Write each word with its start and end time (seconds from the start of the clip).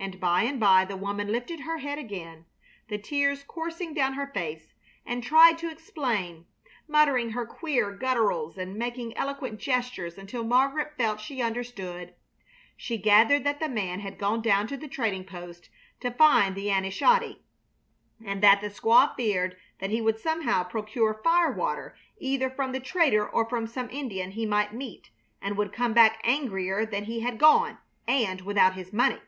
And 0.00 0.20
by 0.20 0.42
and 0.42 0.60
by 0.60 0.84
the 0.84 0.96
woman 0.96 1.26
lifted 1.26 1.60
her 1.62 1.78
head 1.78 1.98
again, 1.98 2.46
the 2.86 2.98
tears 2.98 3.42
coursing 3.42 3.92
down 3.92 4.12
her 4.12 4.28
face, 4.28 4.72
and 5.04 5.24
tried 5.24 5.58
to 5.58 5.70
explain, 5.70 6.46
muttering 6.86 7.30
her 7.30 7.44
queer 7.44 7.90
gutturals 7.92 8.56
and 8.56 8.76
making 8.76 9.14
eloquent 9.16 9.58
gestures 9.58 10.16
until 10.16 10.44
Margaret 10.44 10.94
felt 10.96 11.20
she 11.20 11.42
understood. 11.42 12.14
She 12.76 12.96
gathered 12.96 13.42
that 13.42 13.58
the 13.58 13.68
man 13.68 13.98
had 13.98 14.18
gone 14.20 14.40
down 14.40 14.68
to 14.68 14.76
the 14.76 14.86
trading 14.86 15.24
post 15.24 15.68
to 15.98 16.12
find 16.12 16.54
the 16.54 16.68
"Aneshodi," 16.70 17.40
and 18.24 18.40
that 18.40 18.60
the 18.60 18.68
squaw 18.70 19.14
feared 19.16 19.56
that 19.80 19.90
he 19.90 20.00
would 20.00 20.20
somehow 20.20 20.62
procure 20.62 21.20
firewater 21.24 21.96
either 22.18 22.48
from 22.48 22.70
the 22.70 22.80
trader 22.80 23.28
or 23.28 23.46
from 23.46 23.66
some 23.66 23.90
Indian 23.90 24.30
he 24.30 24.46
might 24.46 24.72
meet, 24.72 25.10
and 25.42 25.58
would 25.58 25.72
come 25.72 25.92
back 25.92 26.20
angrier 26.22 26.86
than 26.86 27.04
he 27.06 27.20
had 27.20 27.36
gone, 27.36 27.78
and 28.06 28.42
without 28.42 28.74
his 28.74 28.92
money. 28.92 29.18